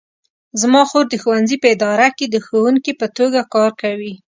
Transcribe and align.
زما 0.61 0.81
خور 0.89 1.05
د 1.09 1.15
ښوونځي 1.21 1.57
په 1.63 1.67
اداره 1.75 2.07
کې 2.17 2.25
د 2.29 2.35
ښوونکې 2.45 2.93
په 3.01 3.07
توګه 3.17 3.39
کار 3.53 3.71
کوي 3.81 4.13